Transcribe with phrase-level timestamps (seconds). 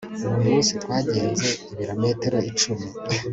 [0.25, 2.87] uwo munsi twagenze ibirometero icumi